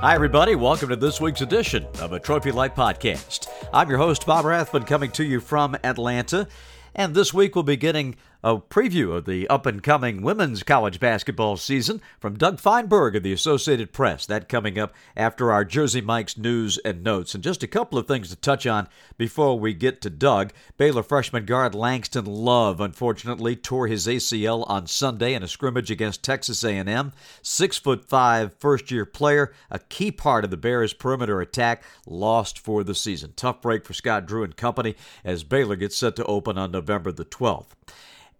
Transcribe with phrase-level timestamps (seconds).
[0.00, 0.54] Hi, everybody.
[0.54, 3.48] Welcome to this week's edition of a Trophy Life podcast.
[3.72, 6.46] I'm your host, Bob Rathbun, coming to you from Atlanta.
[6.94, 11.00] And this week we'll be getting a preview of the up and coming women's college
[11.00, 14.26] basketball season from Doug Feinberg of the Associated Press.
[14.26, 17.34] That coming up after our Jersey Mike's news and notes.
[17.34, 20.52] And just a couple of things to touch on before we get to Doug.
[20.76, 26.22] Baylor freshman guard Langston Love unfortunately tore his ACL on Sunday in a scrimmage against
[26.22, 27.12] Texas A&M.
[27.42, 32.60] Six foot five first year player, a key part of the Bears' perimeter attack, lost
[32.60, 33.32] for the season.
[33.34, 37.10] Tough break for Scott Drew and company as Baylor gets set to open on November
[37.10, 37.74] the 12th.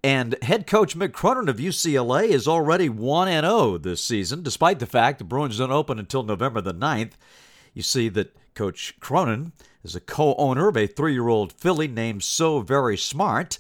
[0.05, 4.87] And head coach Mick Cronin of UCLA is already 1 0 this season, despite the
[4.87, 7.13] fact the Bruins don't open until November the 9th.
[7.75, 11.89] You see that Coach Cronin is a co owner of a three year old filly
[11.89, 13.59] named So Very Smart,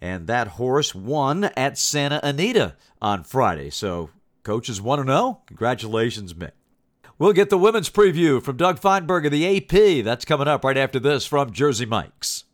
[0.00, 3.70] and that horse won at Santa Anita on Friday.
[3.70, 4.10] So,
[4.42, 5.42] Coach is 1 0.
[5.46, 6.52] Congratulations, Mick.
[7.18, 10.04] We'll get the women's preview from Doug Feinberg of the AP.
[10.04, 12.44] That's coming up right after this from Jersey Mike's.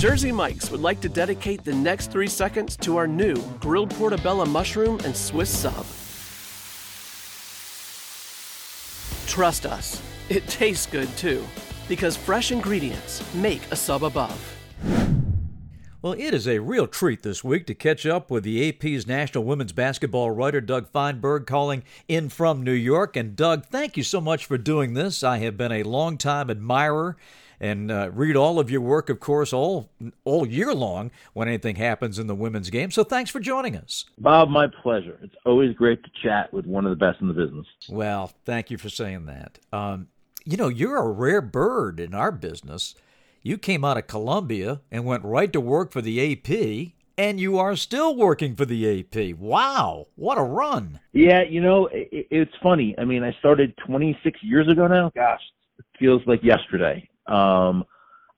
[0.00, 4.46] Jersey Mike's would like to dedicate the next three seconds to our new grilled portobello
[4.46, 5.84] mushroom and Swiss sub.
[9.26, 11.44] Trust us, it tastes good too,
[11.86, 14.56] because fresh ingredients make a sub above.
[16.00, 19.44] Well, it is a real treat this week to catch up with the AP's national
[19.44, 23.16] women's basketball writer, Doug Feinberg, calling in from New York.
[23.16, 25.22] And, Doug, thank you so much for doing this.
[25.22, 27.18] I have been a longtime admirer
[27.60, 29.90] and uh, read all of your work, of course, all
[30.24, 32.90] all year long when anything happens in the women's game.
[32.90, 34.48] So thanks for joining us, Bob.
[34.48, 35.18] My pleasure.
[35.22, 37.66] It's always great to chat with one of the best in the business.
[37.88, 39.58] Well, thank you for saying that.
[39.72, 40.08] Um,
[40.44, 42.94] you know, you're a rare bird in our business.
[43.42, 47.58] You came out of Columbia and went right to work for the AP, and you
[47.58, 49.36] are still working for the AP.
[49.38, 51.00] Wow, what a run!
[51.12, 52.94] Yeah, you know, it, it's funny.
[52.98, 55.10] I mean, I started 26 years ago now.
[55.14, 55.40] Gosh,
[55.78, 57.09] it feels like yesterday.
[57.26, 57.84] Um,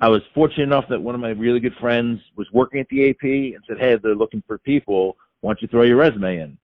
[0.02, 3.10] I was fortunate enough that one of my really good friends was working at the
[3.10, 5.16] AP and said, "Hey, they're looking for people.
[5.40, 6.58] Why don't you throw your resume in?"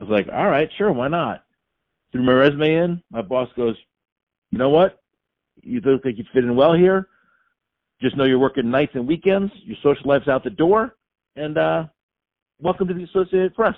[0.00, 1.44] I was like, "All right, sure, why not?"
[2.10, 3.02] Threw my resume in.
[3.10, 3.76] My boss goes,
[4.50, 5.00] "You know what?
[5.62, 7.08] You look like you fit in well here.
[8.00, 9.52] Just know you're working nights and weekends.
[9.62, 10.96] Your social life's out the door,
[11.36, 11.86] and uh,
[12.58, 13.76] welcome to the Associated Press."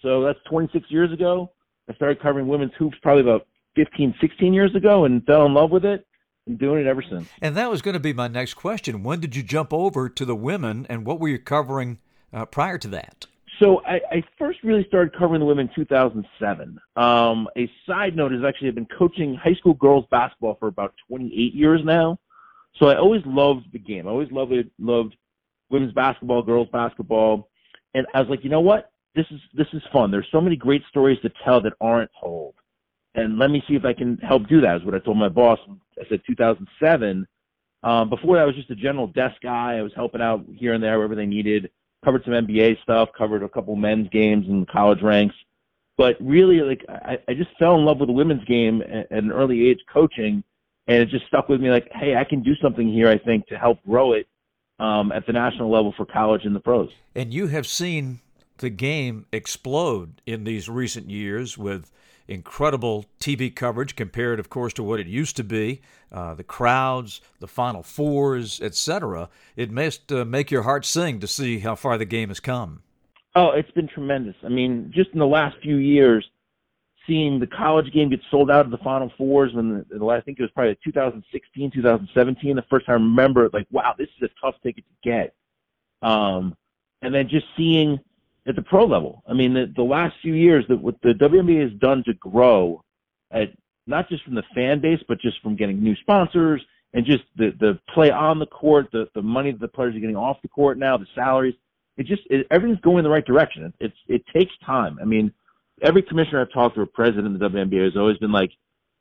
[0.00, 1.52] So that's 26 years ago.
[1.88, 5.70] I started covering women's hoops probably about 15, 16 years ago, and fell in love
[5.70, 6.04] with it
[6.46, 7.28] been doing it ever since.
[7.40, 9.02] And that was going to be my next question.
[9.02, 11.98] When did you jump over to the women, and what were you covering
[12.32, 13.26] uh, prior to that?
[13.58, 16.78] So I, I, first really started covering the women in 2007.
[16.96, 20.94] Um, a side note is actually I've been coaching high school girls basketball for about
[21.08, 22.18] 28 years now.
[22.78, 24.08] So I always loved the game.
[24.08, 25.14] I always loved loved
[25.70, 27.50] women's basketball, girls basketball,
[27.94, 28.90] and I was like, you know what?
[29.14, 30.10] This is this is fun.
[30.10, 32.54] There's so many great stories to tell that aren't told
[33.14, 34.76] and let me see if I can help do that.
[34.76, 35.58] Is what I told my boss.
[36.00, 37.26] I said 2007.
[37.84, 39.76] Um, before that, I was just a general desk guy.
[39.76, 41.70] I was helping out here and there wherever they needed.
[42.04, 43.10] Covered some NBA stuff.
[43.16, 45.34] Covered a couple men's games and college ranks.
[45.98, 49.22] But really, like I, I just fell in love with the women's game at, at
[49.22, 50.42] an early age, coaching,
[50.86, 51.70] and it just stuck with me.
[51.70, 53.08] Like, hey, I can do something here.
[53.08, 54.26] I think to help grow it
[54.78, 56.90] um, at the national level for college and the pros.
[57.14, 58.20] And you have seen
[58.58, 61.90] the game explode in these recent years with
[62.28, 65.80] incredible TV coverage compared, of course, to what it used to be.
[66.10, 69.28] Uh, the crowds, the Final Fours, etc.
[69.56, 72.82] It must uh, make your heart sing to see how far the game has come.
[73.34, 74.36] Oh, it's been tremendous.
[74.44, 76.28] I mean, just in the last few years,
[77.06, 80.38] seeing the college game get sold out of the Final Fours when the, I think
[80.38, 84.40] it was probably 2016, 2017, the first time I remember, like, wow, this is a
[84.44, 85.34] tough ticket to get.
[86.02, 86.56] Um,
[87.00, 87.98] and then just seeing
[88.46, 89.22] at the pro level.
[89.28, 92.82] I mean, the, the last few years, that what the WNBA has done to grow,
[93.30, 93.52] at
[93.86, 96.62] not just from the fan base, but just from getting new sponsors
[96.94, 100.00] and just the the play on the court, the the money that the players are
[100.00, 101.54] getting off the court now, the salaries.
[101.96, 103.64] It just it, everything's going in the right direction.
[103.64, 104.98] It, it's it takes time.
[105.00, 105.32] I mean,
[105.82, 108.50] every commissioner I've talked to, a president of the WNBA, has always been like,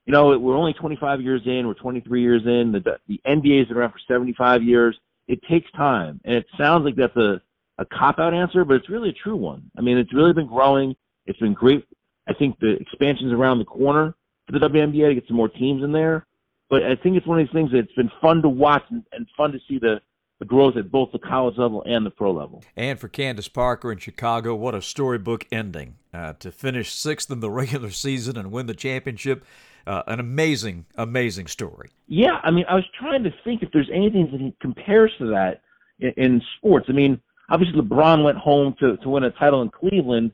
[0.05, 2.71] you know, we're only 25 years in, we're 23 years in.
[2.71, 4.97] The the NBA's been around for 75 years.
[5.27, 7.41] It takes time, and it sounds like that's a
[7.81, 9.69] a cop out answer, but it's really a true one.
[9.77, 10.95] I mean, it's really been growing.
[11.25, 11.83] It's been great.
[12.27, 15.83] I think the expansion's around the corner for the WNBA to get some more teams
[15.83, 16.27] in there.
[16.69, 19.27] But I think it's one of these things that's been fun to watch and, and
[19.35, 19.99] fun to see the,
[20.39, 22.63] the growth at both the college level and the pro level.
[22.77, 27.39] And for Candace Parker in Chicago, what a storybook ending uh, to finish sixth in
[27.39, 29.43] the regular season and win the championship.
[29.85, 31.89] Uh, an amazing, amazing story.
[32.07, 35.61] Yeah, I mean, I was trying to think if there's anything that compares to that
[35.99, 36.85] in, in sports.
[36.87, 37.19] I mean,
[37.51, 40.31] obviously LeBron went home to, to win a title in Cleveland,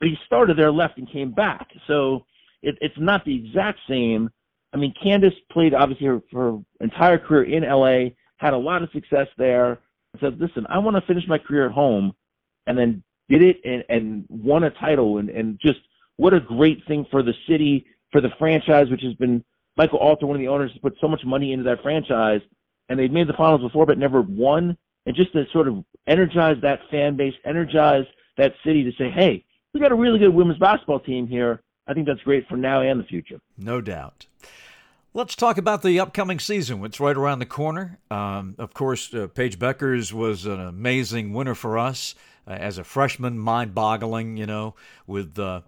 [0.00, 1.68] but he started there, left, and came back.
[1.86, 2.24] So
[2.62, 4.30] it, it's not the exact same.
[4.72, 8.90] I mean, Candace played obviously her, her entire career in LA, had a lot of
[8.90, 9.78] success there.
[10.12, 12.12] and Said, listen, I want to finish my career at home,
[12.66, 15.78] and then did it and, and won a title, and, and just
[16.16, 19.44] what a great thing for the city, for the franchise, which has been
[19.76, 22.40] Michael Alter, one of the owners, has put so much money into that franchise,
[22.88, 24.76] and they've made the finals before but never won.
[25.06, 28.06] And just to sort of energize that fan base, energize
[28.36, 31.60] that city to say, hey, we got a really good women's basketball team here.
[31.86, 33.40] I think that's great for now and the future.
[33.58, 34.26] No doubt.
[35.12, 36.84] Let's talk about the upcoming season.
[36.84, 37.98] It's right around the corner.
[38.10, 42.14] Um, of course, uh, Paige Bueckers was an amazing winner for us
[42.48, 44.36] uh, as a freshman, mind-boggling.
[44.36, 44.74] You know,
[45.06, 45.60] with uh,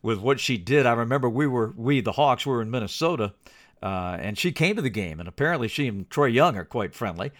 [0.00, 0.86] with what she did.
[0.86, 3.34] I remember we were we the Hawks were in Minnesota,
[3.82, 6.94] uh, and she came to the game, and apparently she and Trae Young are quite
[6.94, 7.32] friendly.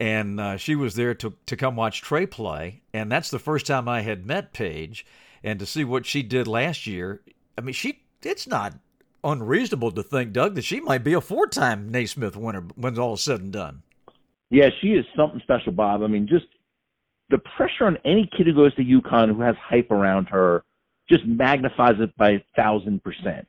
[0.00, 3.66] And uh, she was there to to come watch Trae play, and that's the first
[3.66, 5.04] time I had met Paige,
[5.44, 7.20] and to see what she did last year.
[7.58, 8.74] I mean, she it's not
[9.22, 13.20] unreasonable to think, Doug, that she might be a four-time Naismith winner when all is
[13.20, 13.82] said and done.
[14.48, 16.02] Yeah, she is something special, Bob.
[16.02, 16.46] I mean, just
[17.28, 20.64] the pressure on any kid who goes to UConn who has hype around her
[21.08, 23.46] just magnifies it by a thousand percent.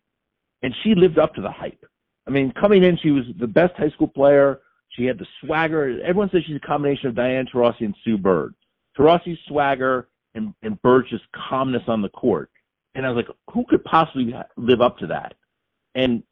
[0.61, 1.85] And she lived up to the hype.
[2.27, 4.59] I mean, coming in, she was the best high school player.
[4.91, 5.99] She had the swagger.
[6.01, 8.53] Everyone says she's a combination of Diana Taurasi and Sue Bird.
[8.97, 12.49] Taurasi's swagger and, and Bird's just calmness on the court.
[12.95, 15.35] And I was like, who could possibly live up to that?
[15.95, 16.23] and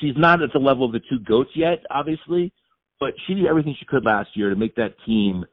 [0.00, 2.52] she's not at the level of the two goats yet, obviously,
[3.00, 5.44] but she did everything she could last year to make that team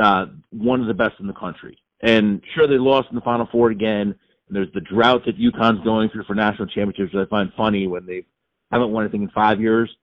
[0.00, 1.78] uh, one of the best in the country.
[2.02, 4.14] And sure, they lost in the Final Four again.
[4.48, 7.86] And there's the drought that UConn's going through for national championships, which I find funny
[7.86, 8.24] when they
[8.72, 9.94] haven't won anything in five years.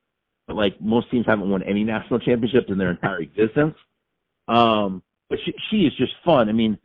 [0.47, 3.75] But like most teams haven't won any national championships in their entire existence.
[4.47, 6.49] Um, but she she is just fun.
[6.49, 6.77] I mean,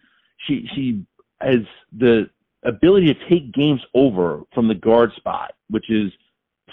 [0.46, 1.04] she she
[1.40, 1.60] has
[1.96, 2.28] the
[2.64, 6.12] ability to take games over from the guard spot, which is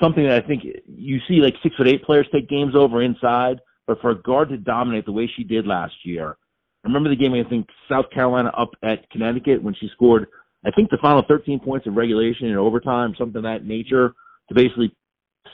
[0.01, 3.59] something that I think you see like six foot eight players take games over inside,
[3.85, 6.37] but for a guard to dominate the way she did last year,
[6.83, 10.27] I remember the game I think South Carolina up at Connecticut when she scored
[10.65, 14.13] I think the final 13 points in regulation and overtime, something of that nature,
[14.49, 14.93] to basically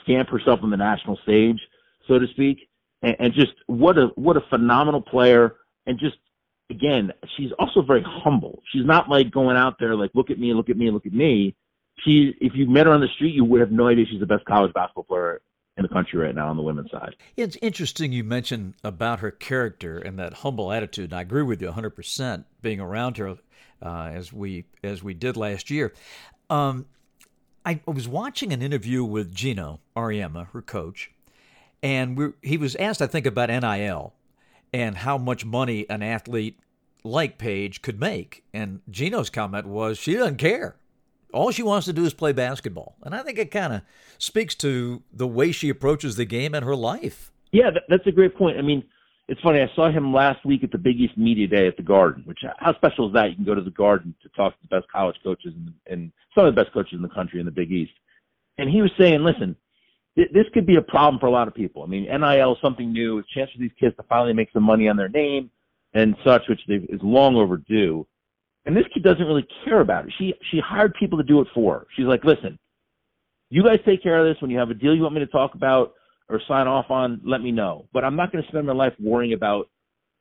[0.02, 1.60] stamp herself on the national stage,
[2.08, 2.68] so to speak.
[3.02, 5.56] And, and just what a what a phenomenal player,
[5.86, 6.16] and just
[6.70, 8.62] again, she's also very humble.
[8.72, 11.12] She's not like going out there like, look at me, look at me, look at
[11.12, 11.54] me.
[12.04, 14.26] She, if you met her on the street, you would have no idea she's the
[14.26, 15.40] best college basketball player
[15.76, 17.14] in the country right now on the women's side.
[17.36, 21.10] It's interesting you mentioned about her character and that humble attitude.
[21.10, 23.36] And I agree with you 100% being around her
[23.82, 25.92] uh, as we as we did last year.
[26.48, 26.86] Um,
[27.66, 31.10] I was watching an interview with Geno Auriemma, her coach,
[31.82, 34.14] and we, he was asked, I think, about NIL
[34.72, 36.60] and how much money an athlete
[37.02, 38.44] like Paige could make.
[38.54, 40.76] And Geno's comment was she doesn't care.
[41.32, 42.94] All she wants to do is play basketball.
[43.02, 43.82] And I think it kind of
[44.16, 47.32] speaks to the way she approaches the game and her life.
[47.50, 48.58] Yeah, that's a great point.
[48.58, 48.84] I mean,
[49.28, 49.60] it's funny.
[49.60, 52.22] I saw him last week at the Big East Media Day at the Garden.
[52.26, 53.30] Which how special is that?
[53.30, 56.12] You can go to the Garden to talk to the best college coaches and, and
[56.34, 57.92] some of the best coaches in the country in the Big East.
[58.58, 59.56] And he was saying, listen,
[60.16, 61.82] this could be a problem for a lot of people.
[61.82, 63.18] I mean, NIL is something new.
[63.18, 65.50] It's a chance for these kids to finally make some money on their name
[65.92, 68.06] and such, which is long overdue.
[68.64, 70.12] And this kid doesn't really care about it.
[70.18, 71.86] She she hired people to do it for her.
[71.96, 72.58] She's like, listen,
[73.50, 74.40] you guys take care of this.
[74.40, 75.94] When you have a deal you want me to talk about
[76.28, 77.86] or sign off on, let me know.
[77.92, 79.68] But I'm not going to spend my life worrying about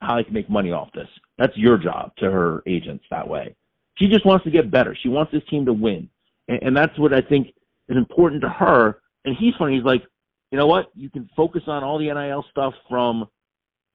[0.01, 1.07] how I can make money off this.
[1.37, 3.55] That's your job to her agents that way.
[3.97, 4.95] She just wants to get better.
[5.01, 6.09] She wants this team to win.
[6.47, 7.47] And, and that's what I think
[7.87, 9.75] is important to her and he's funny.
[9.75, 10.03] He's like,
[10.51, 10.91] you know what?
[10.95, 13.27] You can focus on all the NIL stuff from,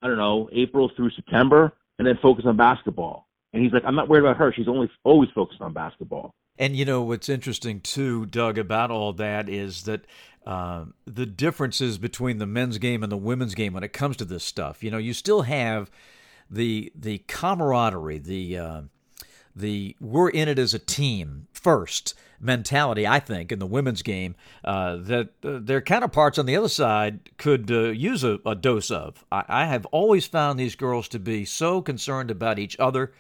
[0.03, 3.29] I don't know, April through September, and then focus on basketball.
[3.53, 4.53] And he's like, I'm not worried about her.
[4.53, 6.35] She's only always focused on basketball.
[6.59, 10.05] And you know what's interesting too, Doug, about all that is that
[10.47, 14.25] uh, the differences between the men's game and the women's game when it comes to
[14.25, 14.83] this stuff.
[14.83, 15.91] You know, you still have
[16.51, 18.81] the the camaraderie, the uh,
[19.55, 24.35] the we're in it as a team first mentality, I think, in the women's game
[24.65, 28.91] uh, that uh, their counterparts on the other side could uh, use a, a, dose
[28.91, 29.25] of.
[29.31, 33.13] I, I, have always found these girls to be so concerned about each other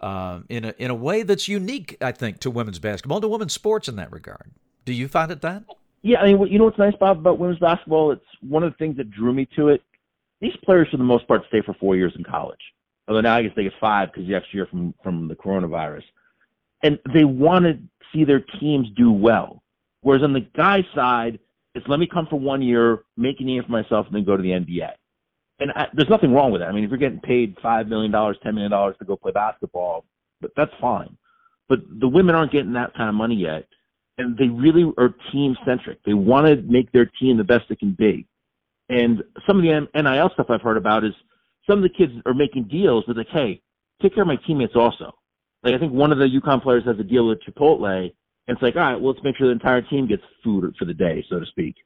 [0.00, 3.52] uh, in, a, in a way that's unique, I think, to women's basketball, to women's
[3.52, 4.52] sports in that regard.
[4.86, 5.64] Do you find it that?
[6.02, 8.10] Yeah, I mean, you know what's nice, Bob, about women's basketball?
[8.10, 9.82] It's one of the things that drew me to it.
[10.40, 12.60] These players, for the most part, stay for four years in college.
[13.06, 16.02] Although now I guess they get five because the extra year from from the coronavirus.
[16.82, 17.78] And they want to
[18.12, 19.62] see their teams do well.
[20.00, 21.38] Whereas on the guy side,
[21.74, 24.36] it's let me come for one year, make a name for myself, and then go
[24.36, 24.90] to the NBA.
[25.60, 26.68] And I, there's nothing wrong with that.
[26.68, 29.32] I mean, if you're getting paid five million dollars, ten million dollars to go play
[29.32, 30.04] basketball,
[30.40, 31.16] but that's fine.
[31.68, 33.66] But the women aren't getting that kind of money yet,
[34.18, 36.02] and they really are team centric.
[36.04, 38.26] They want to make their team the best it can be.
[38.88, 41.12] And some of the NIL stuff I've heard about is
[41.68, 43.62] some of the kids are making deals with like, hey,
[44.02, 45.12] take care of my teammates also.
[45.62, 48.10] Like I think one of the UConn players has a deal with Chipotle,
[48.48, 50.84] and it's like, all right, well, let's make sure the entire team gets food for
[50.84, 51.76] the day, so to speak.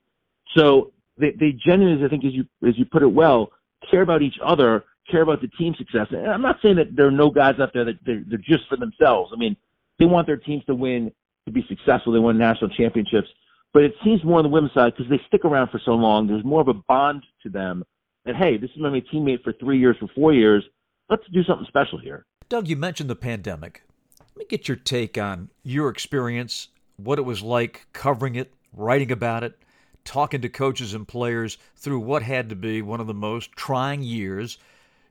[0.57, 3.51] So they, they genuinely, I think, as you as you put it well,
[3.91, 6.07] care about each other, care about the team success.
[6.11, 8.69] And I'm not saying that there are no guys out there that they're, they're just
[8.69, 9.33] for themselves.
[9.35, 9.57] I mean,
[9.99, 11.13] they want their teams to win,
[11.47, 12.13] to be successful.
[12.13, 13.29] They won national championships.
[13.73, 16.27] But it seems more on the women's side because they stick around for so long.
[16.27, 17.85] There's more of a bond to them
[18.25, 20.65] that hey, this is my teammate for three years, for four years.
[21.09, 22.27] Let's do something special here.
[22.49, 23.83] Doug, you mentioned the pandemic.
[24.21, 29.13] Let me get your take on your experience, what it was like covering it, writing
[29.13, 29.59] about it,
[30.05, 34.03] talking to coaches and players through what had to be one of the most trying
[34.03, 34.59] years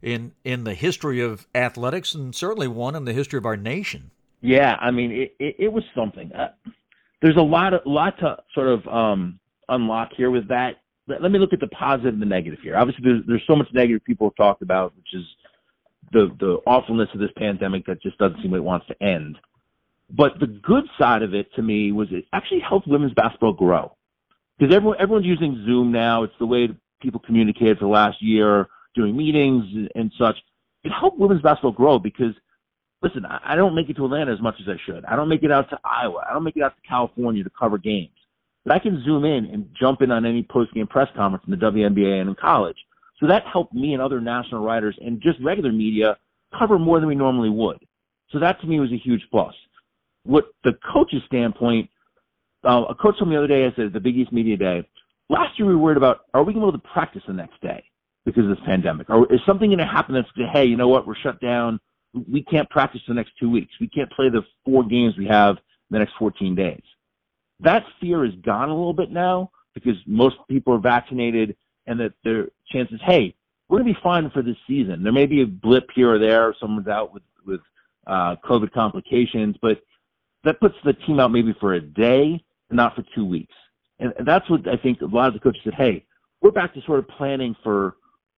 [0.02, 4.12] in in the history of athletics and certainly one in the history of our nation.
[4.46, 6.32] Yeah, I mean it it, it was something.
[6.32, 6.50] Uh,
[7.22, 10.76] there's a lot of lot to sort of um, unlock here with that.
[11.08, 12.78] Let, let, me look at the positive and the negative here.
[12.78, 15.26] Obviously, there's there's so much negative people have talked about, which is
[16.12, 19.38] the the awfulness of this pandemic that just doesn't seem like it wants to end.
[20.12, 23.96] But the good side of it to me was it actually helped women's basketball grow
[24.60, 26.22] because everyone everyone's using Zoom now.
[26.22, 26.70] It's the way
[27.02, 30.36] people communicated for the last year, doing meetings and such.
[30.84, 32.36] It helped women's basketball grow because
[33.02, 35.06] listen, I don't make it to Atlanta as much as I should.
[35.06, 36.26] I don't make it out to Iowa.
[36.28, 38.10] I don't make it out to California to cover games.
[38.64, 41.52] But I can zoom in and jump in on any post game press conference in
[41.52, 42.78] the WNBA and in college.
[43.20, 46.18] So that helped me and other national writers and just regular media
[46.58, 47.78] cover more than we normally would.
[48.32, 49.54] So that to me was a huge plus.
[50.24, 51.90] What the coach's standpoint,
[52.68, 54.88] uh, a coach told me the other day, I said the Big East Media Day,
[55.30, 57.34] last year we were worried about are we going to be able to practice the
[57.34, 57.84] next day
[58.26, 59.10] because of this pandemic?
[59.10, 61.80] Or is something going to happen that's hey, you know what, we're shut down.
[62.28, 63.74] We can't practice the next two weeks.
[63.80, 65.58] We can't play the four games we have
[65.90, 66.82] the next 14 days.
[67.60, 71.56] That fear is gone a little bit now because most people are vaccinated
[71.88, 73.36] and that their chances, hey,
[73.68, 75.04] we're going to be fine for this season.
[75.04, 76.56] There may be a blip here or there.
[76.60, 77.62] Someone's out with, with
[78.08, 79.82] uh, COVID complications, but
[80.44, 83.54] that puts the team out maybe for a day, not for two weeks.
[84.00, 86.06] And that's what I think a lot of the coaches said, hey,
[86.42, 87.96] we're back to sort of planning for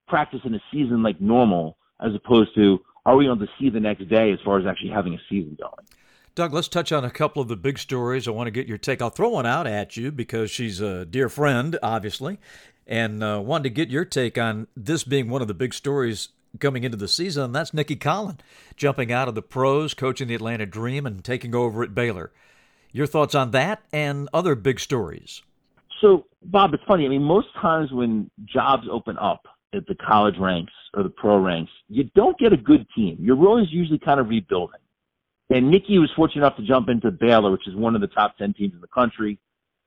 [0.06, 3.80] practice in a season like normal as opposed to are we on to see the
[3.80, 5.86] next day as far as actually having a season going.
[6.34, 8.28] Doug, let's touch on a couple of the big stories.
[8.28, 9.00] I want to get your take.
[9.00, 12.38] I'll throw one out at you because she's a dear friend, obviously,
[12.86, 16.30] and uh, wanted to get your take on this being one of the big stories
[16.60, 18.38] coming into the season, and that's Nicki Collen
[18.76, 22.32] jumping out of the pros, coaching the Atlanta Dream, and taking over at Baylor.
[22.92, 25.42] Your thoughts on that and other big stories?
[26.00, 27.06] So, Bob, it's funny.
[27.06, 29.46] I mean, most times when jobs open up
[29.76, 33.18] at the college ranks or the pro ranks, you don't get a good team.
[33.20, 34.80] You're always usually kind of rebuilding.
[35.50, 38.36] And Nicki was fortunate enough to jump into Baylor, which is one of the top
[38.38, 39.38] 10 teams in the country.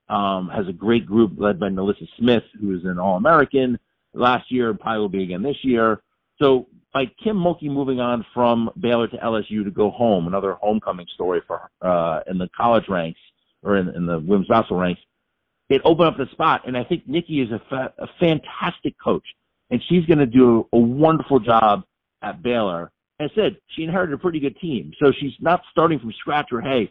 [0.08, 3.78] Um, has a great group led by NaLyssa Smith, who is an All American
[4.14, 6.02] last year, probably will be again this year.
[6.40, 11.06] So by Kim Mulkey moving on from Baylor to LSU to go home, another homecoming
[11.14, 13.20] story for uh, in the college ranks
[13.62, 15.00] or in, in the women's basketball ranks,
[15.68, 16.62] it opened up the spot.
[16.66, 19.24] And I think Nicki is a, fa- a fantastic coach,
[19.70, 21.82] and she's going to do a wonderful job
[22.22, 22.90] at Baylor.
[23.20, 26.48] I said she inherited a pretty good team, so she's not starting from scratch.
[26.52, 26.90] Or hey,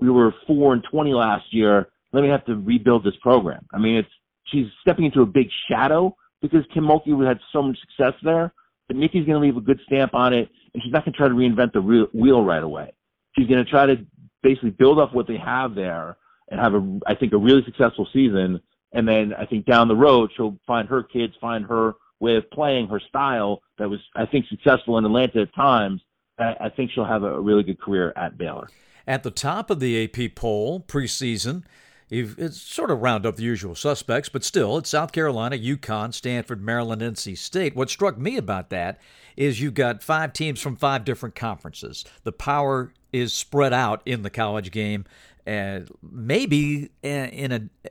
[0.00, 1.88] we were four and twenty last year.
[2.12, 3.66] Let me have to rebuild this program.
[3.72, 4.08] I mean, it's
[4.46, 8.52] she's stepping into a big shadow because Kim Mulkey had so much success there.
[8.88, 11.18] But Nicki's going to leave a good stamp on it, and she's not going to
[11.18, 12.92] try to reinvent the wheel right away.
[13.38, 14.04] She's going to try to
[14.42, 16.16] basically build up what they have there
[16.50, 18.60] and have a, I think, a really successful season.
[18.92, 22.88] And then I think down the road she'll find her kids, find her of playing,
[22.88, 26.02] her style that was, I think, successful in Atlanta at times.
[26.38, 28.68] I think she'll have a really good career at Baylor.
[29.06, 31.64] At the top of the AP poll preseason,
[32.10, 36.62] it's sort of round up the usual suspects, but still, it's South Carolina, UConn, Stanford,
[36.62, 37.76] Maryland, NC State.
[37.76, 38.98] What struck me about that
[39.36, 42.04] is you've got five teams from five different conferences.
[42.24, 45.04] The power is spread out in the college game,
[45.46, 47.90] and maybe in a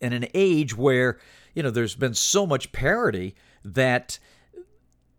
[0.00, 1.18] in an age where
[1.54, 3.34] you know there's been so much parity
[3.74, 4.18] that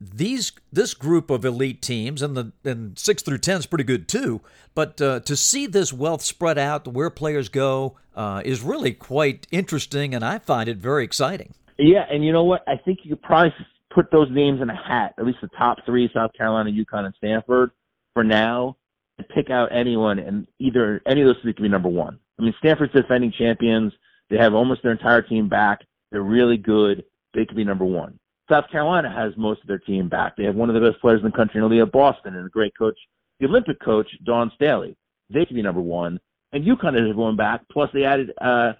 [0.01, 4.07] these this group of elite teams and the and six through ten is pretty good
[4.07, 4.41] too.
[4.73, 9.47] But uh, to see this wealth spread out where players go uh, is really quite
[9.51, 11.53] interesting, and I find it very exciting.
[11.77, 12.63] Yeah, and you know what?
[12.67, 13.53] I think you could probably
[13.93, 15.15] put those names in a hat.
[15.17, 17.71] At least the top three: South Carolina, UConn, and Stanford.
[18.15, 18.75] For now,
[19.17, 22.19] and pick out anyone, and either any of those three could be number one.
[22.39, 23.93] I mean, Stanford's defending champions.
[24.29, 25.81] They have almost their entire team back.
[26.11, 27.03] They're really good.
[27.33, 28.18] They could be number one.
[28.49, 30.35] South Carolina has most of their team back.
[30.35, 32.75] They have one of the best players in the country, Aliyah Boston, and a great
[32.77, 32.97] coach,
[33.39, 34.97] the Olympic coach, Dawn Staley.
[35.29, 36.19] They could be number one.
[36.51, 37.61] and UConn is going back.
[37.71, 38.73] Plus, they added uh,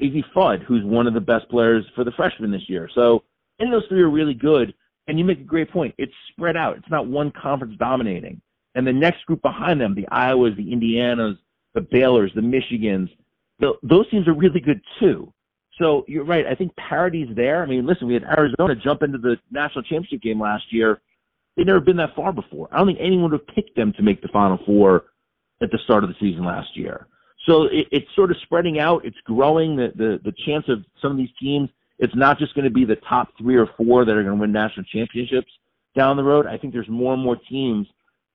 [0.00, 2.88] Azzi Fudd, who's one of the best players for the freshmen this year.
[2.94, 3.22] So,
[3.58, 4.74] and those three are really good.
[5.06, 5.94] And you make a great point.
[5.98, 6.76] It's spread out.
[6.76, 8.40] It's not one conference dominating.
[8.74, 11.36] And the next group behind them, the Iowas, the Indianas,
[11.74, 13.10] the Baylors, the Michigans,
[13.58, 15.32] the, those teams are really good too.
[15.80, 16.46] So you're right.
[16.46, 17.62] I think parity's there.
[17.62, 21.00] I mean, listen, we had Arizona jump into the national championship game last year.
[21.56, 22.68] They'd never been that far before.
[22.70, 25.06] I don't think anyone would have picked them to make the Final Four
[25.62, 27.06] at the start of the season last year.
[27.46, 29.04] So it, it's sort of spreading out.
[29.04, 29.76] It's growing.
[29.76, 31.70] The, the the chance of some of these teams.
[31.98, 34.40] It's not just going to be the top three or four that are going to
[34.40, 35.50] win national championships
[35.94, 36.46] down the road.
[36.46, 37.86] I think there's more and more teams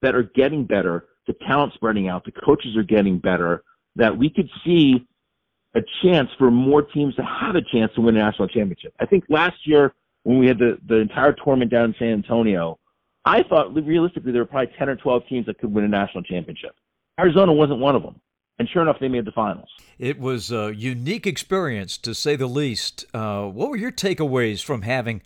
[0.01, 1.05] that are getting better.
[1.25, 2.25] The talent spreading out.
[2.25, 3.63] The coaches are getting better.
[3.95, 5.07] That we could see
[5.75, 8.93] a chance for more teams to have a chance to win a national championship.
[8.99, 12.79] I think last year when we had the, the entire tournament down in San Antonio,
[13.25, 16.23] I thought realistically there were probably 10 or 12 teams that could win a national
[16.23, 16.75] championship.
[17.19, 18.19] Arizona wasn't one of them.
[18.57, 19.67] And sure enough, they made the finals.
[19.99, 23.05] It was a unique experience, to say the least.
[23.13, 25.21] Uh, what were your takeaways from having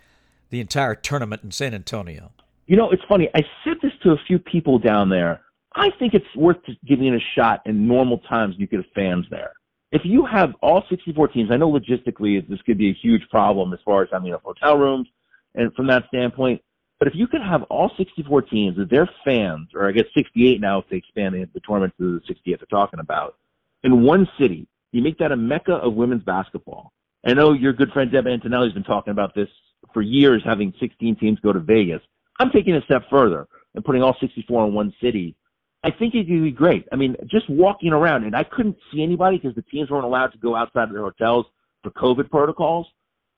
[0.50, 2.32] the entire tournament in San Antonio?
[2.65, 3.29] You know, it's funny.
[3.36, 5.41] I said this to a few people down there.
[5.75, 9.51] I think it's worth giving it a shot in normal times you get fans there
[9.91, 13.74] if you have all 64 teams, I know logistically this could be a huge problem
[13.74, 15.08] as far as having enough hotel rooms
[15.55, 16.62] and from that standpoint.
[17.00, 20.60] But if you could have all 64 teams with their fans, or I guess 68
[20.60, 23.38] now if they expand the, tournament to the 68 they're talking about,
[23.84, 26.91] in one city, you make that a mecca of women's basketball.
[27.25, 29.48] I know your good friend Deb Antonelli has been talking about this
[29.93, 32.01] for years, having 16 teams go to Vegas.
[32.39, 35.36] I'm taking a step further and putting all 64 in one city
[35.83, 36.88] I think it could be great.
[36.91, 40.27] I mean, just walking around, and I couldn't see anybody because the teams weren't allowed
[40.33, 41.45] to go outside of their hotels
[41.83, 42.88] for COVID protocols.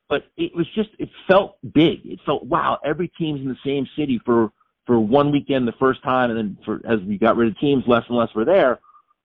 [0.10, 2.00] But it was just, it felt big.
[2.04, 4.52] It felt, wow, every team's in the same city for,
[4.86, 7.84] for one weekend the first time, and then for, as we got rid of teams,
[7.88, 8.80] less and less were there.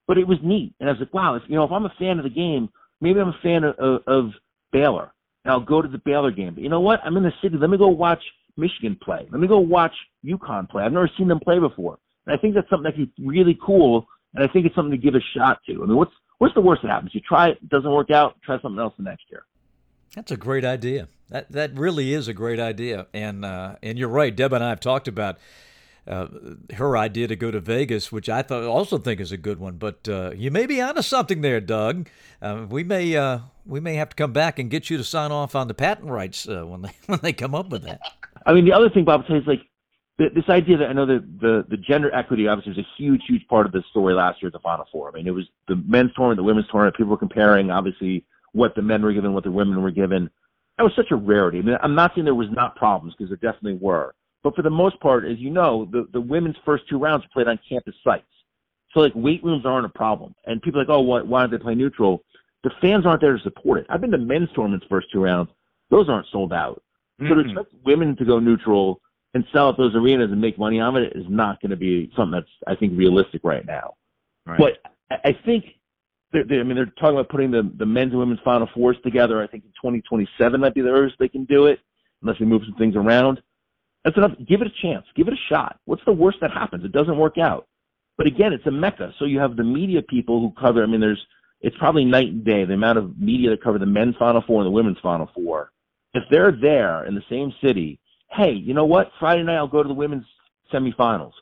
[0.06, 0.75] But it was neat.
[0.78, 2.68] And I was like, wow, if, you know, if I'm a fan of the game,
[3.00, 4.30] maybe I'm a fan of, of, of
[4.73, 5.12] Baylor,
[5.45, 6.54] and I'll go to the Baylor game.
[6.54, 7.00] But you know what?
[7.02, 7.56] I'm in the city.
[7.56, 8.23] Let me go watch
[8.56, 9.26] Michigan play.
[9.30, 10.84] Let me go watch UConn play.
[10.84, 11.99] I've never seen them play before.
[12.26, 14.93] And I think that's something that could be really cool, and I think it's something
[14.93, 15.82] to give a shot to.
[15.82, 17.15] I mean, what's what's the worst that happens?
[17.15, 19.45] You try it, doesn't work out, try something else the next year.
[20.15, 21.08] That's a great idea.
[21.28, 24.34] That that really is a great idea, and uh, and you're right.
[24.34, 25.39] Deb and I have talked about.
[26.08, 26.28] Uh,
[26.75, 29.75] her idea to go to Vegas, which I thought also think is a good one.
[29.76, 32.08] But uh, you may be onto something there, Doug.
[32.41, 35.32] Uh, we may uh, we may have to come back and get you to sign
[35.32, 38.00] off on the patent rights uh, when they when they come up with that.
[38.47, 39.62] I mean, the other thing Bob says, like
[40.19, 43.47] this idea that I know that the, the gender equity obviously was a huge, huge
[43.49, 45.09] part of the story last year at the Final Four.
[45.09, 46.97] I mean, it was the men's tournament, the women's tournament.
[46.97, 50.31] People were comparing, obviously, what the men were given, what the women were given.
[50.79, 51.59] That was such a rarity.
[51.59, 54.15] I mean, I'm not saying there was not problems because there definitely were.
[54.43, 57.29] But for the most part, as you know, the, the women's first two rounds are
[57.33, 58.25] played on campus sites.
[58.93, 60.35] So, like, weight rooms aren't a problem.
[60.47, 62.23] And people are like, oh, why, why don't they play neutral?
[62.63, 63.87] The fans aren't there to support it.
[63.91, 65.50] I've been to men's tournaments first two rounds.
[65.91, 66.83] Those aren't sold out.
[67.21, 67.29] Mm-hmm.
[67.29, 69.00] So to expect women to go neutral
[69.36, 72.10] and sell at those arenas and make money on it is not going to be
[72.16, 73.94] something that's I think realistic right now.
[74.46, 74.58] Right.
[74.58, 75.66] But I think
[76.32, 78.96] they're, they're, I mean they're talking about putting the the men's and women's final fours
[79.04, 79.42] together.
[79.42, 81.80] I think in 2027 might be the earliest they can do it,
[82.22, 83.42] unless we move some things around.
[84.04, 84.32] That's enough.
[84.49, 85.04] Give it a chance.
[85.14, 85.80] Give it a shot.
[85.84, 86.84] What's the worst that happens?
[86.84, 87.66] It doesn't work out.
[88.16, 89.12] But again, it's a mecca.
[89.18, 90.82] So you have the media people who cover.
[90.82, 91.20] I mean, there's
[91.60, 94.62] it's probably night and day the amount of media that cover the men's final four
[94.62, 95.72] and the women's final four.
[96.14, 99.10] If they're there in the same city hey, you know what?
[99.19, 100.26] Friday night I'll go to the women's
[100.73, 101.32] semifinals.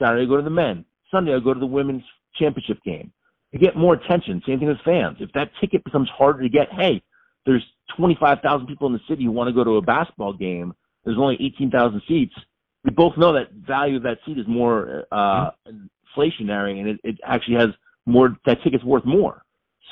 [0.00, 0.84] Saturday I'll go to the men.
[1.10, 2.02] Sunday I'll go to the women's
[2.36, 3.12] championship game.
[3.52, 4.42] To get more attention.
[4.46, 5.18] Same thing with fans.
[5.20, 7.02] If that ticket becomes harder to get, hey,
[7.46, 7.64] there's
[7.96, 10.74] 25,000 people in the city who want to go to a basketball game.
[11.04, 12.34] There's only 18,000 seats.
[12.82, 15.50] We both know that value of that seat is more uh,
[16.16, 17.68] inflationary, and it, it actually has
[18.06, 18.36] more.
[18.46, 19.42] That ticket's worth more.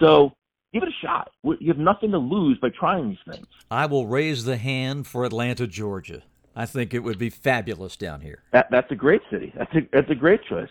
[0.00, 0.32] So
[0.72, 1.30] give it a shot.
[1.42, 3.46] You have nothing to lose by trying these things.
[3.70, 6.22] I will raise the hand for Atlanta, Georgia.
[6.54, 8.42] I think it would be fabulous down here.
[8.52, 9.52] That, that's a great city.
[9.56, 10.68] That's a, that's a great choice.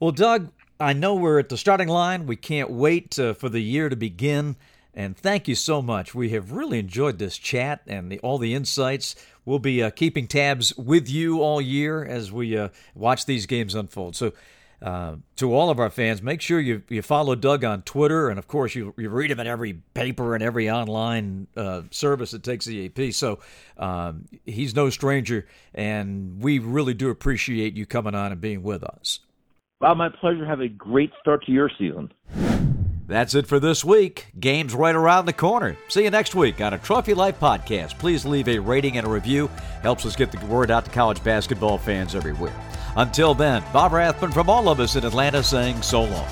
[0.00, 2.26] Well, Doug, I know we're at the starting line.
[2.26, 4.56] We can't wait uh, for the year to begin.
[4.94, 6.14] And thank you so much.
[6.14, 9.14] We have really enjoyed this chat and the, all the insights.
[9.44, 13.74] We'll be uh, keeping tabs with you all year as we uh, watch these games
[13.74, 14.16] unfold.
[14.16, 14.32] So
[14.80, 18.38] uh, to all of our fans, make sure you, you follow Doug on Twitter, and
[18.38, 22.42] of course you, you read him in every paper and every online uh, service that
[22.42, 23.12] takes the AP.
[23.12, 23.40] So
[23.76, 28.84] um, he's no stranger, and we really do appreciate you coming on and being with
[28.84, 29.20] us.
[29.80, 30.44] Well, my pleasure.
[30.44, 32.12] Have a great start to your season.
[33.08, 34.26] That's it for this week.
[34.38, 35.78] Games right around the corner.
[35.88, 37.98] See you next week on a Trophy Life podcast.
[37.98, 39.48] Please leave a rating and a review.
[39.82, 42.52] Helps us get the word out to college basketball fans everywhere.
[42.98, 46.26] Until then, Bob Rathbun from all of us in Atlanta saying so long.